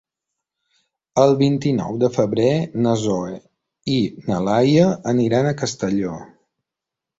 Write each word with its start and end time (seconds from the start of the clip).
El 1.23 1.33
vint-i-nou 1.41 1.99
de 2.05 2.09
febrer 2.15 2.55
na 2.87 2.95
Zoè 3.03 3.37
i 3.99 3.99
na 4.33 4.41
Laia 4.49 4.91
aniran 5.15 5.53
a 5.53 5.55
Castelló. 5.63 6.19